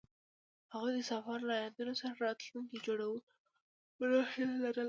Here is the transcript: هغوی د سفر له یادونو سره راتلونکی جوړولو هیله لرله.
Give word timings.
هغوی 0.73 0.91
د 0.95 0.99
سفر 1.11 1.39
له 1.49 1.53
یادونو 1.63 1.93
سره 2.01 2.13
راتلونکی 2.27 2.77
جوړولو 2.85 4.19
هیله 4.33 4.55
لرله. 4.63 4.79